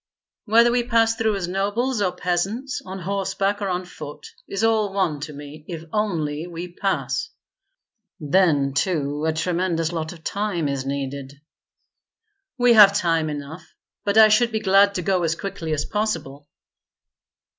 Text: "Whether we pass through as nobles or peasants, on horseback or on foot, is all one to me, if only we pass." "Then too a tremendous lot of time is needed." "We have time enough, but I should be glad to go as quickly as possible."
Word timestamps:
"Whether 0.45 0.71
we 0.71 0.81
pass 0.81 1.13
through 1.15 1.35
as 1.35 1.47
nobles 1.47 2.01
or 2.01 2.11
peasants, 2.11 2.81
on 2.83 2.97
horseback 2.97 3.61
or 3.61 3.69
on 3.69 3.85
foot, 3.85 4.25
is 4.47 4.63
all 4.63 4.91
one 4.91 5.19
to 5.19 5.31
me, 5.31 5.63
if 5.67 5.83
only 5.93 6.47
we 6.47 6.69
pass." 6.73 7.29
"Then 8.19 8.73
too 8.73 9.25
a 9.27 9.31
tremendous 9.33 9.91
lot 9.91 10.11
of 10.11 10.23
time 10.23 10.67
is 10.67 10.87
needed." 10.87 11.39
"We 12.57 12.73
have 12.73 12.97
time 12.97 13.29
enough, 13.29 13.75
but 14.03 14.17
I 14.17 14.29
should 14.29 14.51
be 14.51 14.59
glad 14.59 14.95
to 14.95 15.03
go 15.03 15.21
as 15.21 15.35
quickly 15.35 15.71
as 15.71 15.85
possible." 15.85 16.47